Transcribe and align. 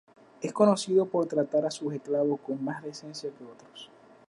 Es 0.41 0.51
conocido 0.51 1.05
por 1.05 1.27
tratar 1.27 1.63
a 1.63 1.69
sus 1.69 1.93
esclavos 1.93 2.39
con 2.39 2.63
más 2.65 2.81
decencia 2.81 3.29
que 3.37 3.43
otros. 3.43 3.91